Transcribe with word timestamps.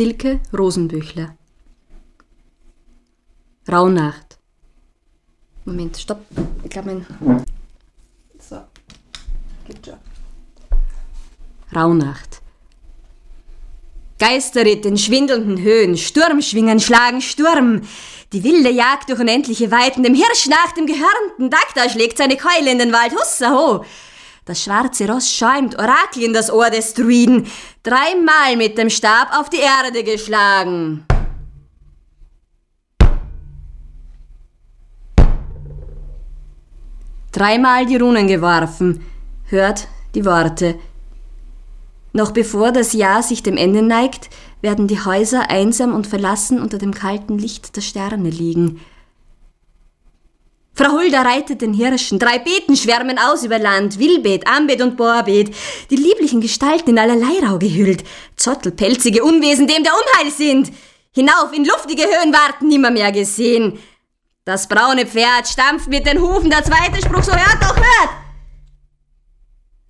Silke 0.00 0.40
Rosenbüchler. 0.56 1.36
Rauhnacht. 3.70 4.38
Moment, 5.66 5.94
stopp. 5.98 6.24
Ich 6.64 6.70
glaube, 6.70 7.04
mein. 7.04 7.46
So. 8.38 8.62
Geht 9.66 9.84
schon. 9.84 9.98
Rauhnacht. 11.76 12.40
Geisterritt 14.18 14.86
in 14.86 14.96
schwindelnden 14.96 15.60
Höhen, 15.60 15.98
Sturmschwingen 15.98 16.80
schlagen 16.80 17.20
Sturm. 17.20 17.82
Die 18.32 18.42
wilde 18.42 18.70
Jagd 18.70 19.10
durch 19.10 19.20
unendliche 19.20 19.70
Weiten, 19.70 20.02
dem 20.02 20.14
Hirsch 20.14 20.46
nach 20.46 20.72
dem 20.72 20.86
gehörnten 20.86 21.50
Dagda 21.50 21.90
schlägt 21.90 22.16
seine 22.16 22.38
Keule 22.38 22.72
in 22.72 22.78
den 22.78 22.92
Wald, 22.94 23.12
hussa 23.12 23.50
ho! 23.50 23.84
Das 24.50 24.64
schwarze 24.64 25.08
Ross 25.08 25.32
schäumt, 25.32 25.78
Orakel 25.78 26.24
in 26.24 26.32
das 26.32 26.52
Ohr 26.52 26.70
des 26.70 26.94
Druiden, 26.94 27.46
dreimal 27.84 28.56
mit 28.56 28.76
dem 28.76 28.90
Stab 28.90 29.28
auf 29.38 29.48
die 29.48 29.60
Erde 29.60 30.02
geschlagen. 30.02 31.06
Dreimal 37.30 37.86
die 37.86 37.94
Runen 37.94 38.26
geworfen, 38.26 39.06
hört 39.44 39.86
die 40.16 40.24
Worte. 40.24 40.80
Noch 42.12 42.32
bevor 42.32 42.72
das 42.72 42.92
Jahr 42.92 43.22
sich 43.22 43.44
dem 43.44 43.56
Ende 43.56 43.82
neigt, 43.82 44.30
werden 44.62 44.88
die 44.88 44.98
Häuser 44.98 45.48
einsam 45.48 45.94
und 45.94 46.08
verlassen 46.08 46.60
unter 46.60 46.78
dem 46.78 46.92
kalten 46.92 47.38
Licht 47.38 47.76
der 47.76 47.82
Sterne 47.82 48.30
liegen. 48.30 48.80
Frau 50.80 50.92
Hulda 50.92 51.20
reitet 51.20 51.60
den 51.60 51.74
Hirschen, 51.74 52.18
drei 52.18 52.38
Beeten 52.38 52.74
schwärmen 52.74 53.18
aus 53.18 53.44
über 53.44 53.58
Land, 53.58 53.98
Willbeet, 53.98 54.46
Ambeet 54.46 54.80
und 54.80 54.96
Bohrbeet, 54.96 55.54
die 55.90 55.96
lieblichen 55.96 56.40
Gestalten 56.40 56.88
in 56.88 56.98
allerlei 56.98 57.38
Rau 57.46 57.58
gehüllt, 57.58 58.02
zottelpelzige 58.36 59.22
Unwesen 59.22 59.66
dem 59.66 59.82
der 59.84 59.92
Unheil 59.92 60.32
sind, 60.32 60.72
hinauf 61.12 61.52
in 61.52 61.66
luftige 61.66 62.04
Höhen 62.04 62.32
warten 62.32 62.68
nimmermehr 62.68 63.12
gesehen. 63.12 63.78
Das 64.46 64.68
braune 64.68 65.04
Pferd 65.04 65.48
stampft 65.48 65.88
mit 65.88 66.06
den 66.06 66.18
Hufen, 66.18 66.48
der 66.48 66.64
zweite 66.64 67.02
Spruch, 67.04 67.24
so 67.24 67.32
hört 67.32 67.60
doch, 67.60 67.76
hört! 67.76 68.10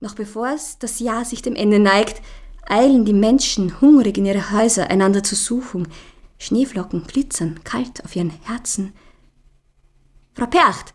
Noch 0.00 0.14
bevor 0.14 0.48
es 0.54 0.78
das 0.78 1.00
Jahr 1.00 1.26
sich 1.26 1.42
dem 1.42 1.54
Ende 1.54 1.80
neigt, 1.80 2.22
eilen 2.66 3.04
die 3.04 3.12
Menschen 3.12 3.78
hungrig 3.82 4.16
in 4.16 4.24
ihre 4.24 4.52
Häuser, 4.52 4.88
einander 4.88 5.22
zu 5.22 5.34
suchen. 5.34 5.86
Schneeflocken 6.38 7.06
glitzern 7.06 7.60
kalt 7.62 8.02
auf 8.06 8.16
ihren 8.16 8.32
Herzen. 8.44 8.94
Frau 10.38 10.46
Percht, 10.46 10.94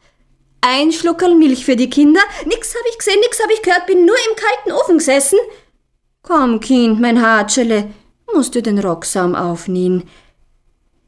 ein 0.62 0.94
Schluckerl 0.94 1.36
Milch 1.36 1.66
für 1.66 1.76
die 1.76 1.90
Kinder. 1.90 2.22
Nix 2.46 2.74
hab 2.74 2.82
ich 2.90 2.98
gesehen, 2.98 3.20
nix 3.20 3.44
hab 3.44 3.52
ich 3.52 3.62
gehört, 3.62 3.88
bin 3.88 4.06
nur 4.06 4.16
im 4.16 4.36
kalten 4.38 4.72
Ofen 4.72 5.00
gesessen. 5.00 5.38
Komm, 6.22 6.62
Kind, 6.62 7.02
mein 7.02 7.22
Hatschele, 7.22 7.94
musst 8.34 8.56
du 8.56 8.62
den 8.62 8.80
Rocksaum 8.80 9.36
aufnähen. 9.36 10.10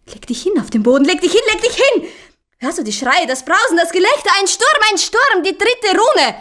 Leg 0.08 0.28
dich 0.28 0.44
hin 0.44 0.60
auf 0.60 0.70
den 0.70 0.84
Boden, 0.84 1.06
leg 1.06 1.22
dich 1.22 1.32
hin, 1.32 1.42
leg 1.50 1.62
dich 1.62 1.76
hin! 1.76 2.10
Hörst 2.58 2.78
du 2.78 2.84
die 2.84 2.92
Schreie, 2.92 3.26
das 3.26 3.46
Brausen, 3.46 3.78
das 3.78 3.92
Gelächter, 3.92 4.32
ein 4.40 4.48
Sturm, 4.48 4.82
ein 4.92 4.98
Sturm, 4.98 5.44
die 5.44 5.58
dritte 5.58 5.98
Rune! 5.98 6.36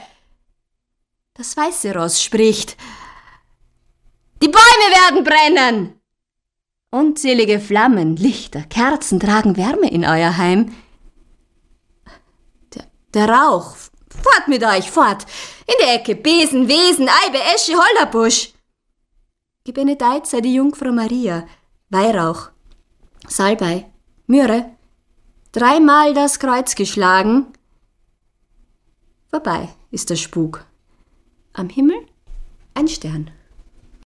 Das 1.35 1.57
weiße 1.57 1.95
Ross 1.95 2.21
spricht. 2.21 2.77
Die 4.43 4.49
Bäume 4.49 4.91
werden 4.91 5.25
brennen! 5.25 6.01
Unzählige 6.91 7.61
Flammen, 7.61 8.17
Lichter, 8.17 8.63
Kerzen 8.63 9.21
tragen 9.21 9.57
Wärme 9.57 9.91
in 9.91 10.05
euer 10.05 10.37
Heim. 10.37 10.75
Der 13.15 13.29
Rauch. 13.29 13.77
Fort 14.09 14.49
mit 14.49 14.65
euch, 14.65 14.91
fort. 14.91 15.25
In 15.67 15.75
die 15.81 15.89
Ecke. 15.89 16.17
Besen, 16.17 16.69
Wesen, 16.69 17.09
Eibe, 17.09 17.39
Esche, 17.55 17.75
Hollerbusch. 17.75 18.53
Gebenedeit 19.65 20.27
sei 20.27 20.41
die 20.41 20.55
Jungfrau 20.55 20.93
Maria. 20.93 21.47
Weihrauch. 21.91 22.51
Salbei. 23.29 23.91
Myrrhe. 24.27 24.77
Dreimal 25.53 26.15
das 26.15 26.39
Kreuz 26.41 26.75
geschlagen. 26.75 27.53
Vorbei 29.31 29.69
ist 29.91 30.11
der 30.11 30.17
Spuk. 30.17 30.67
Am 31.53 31.69
Himmel 31.69 32.07
ein 32.75 32.89
Stern. 32.89 33.31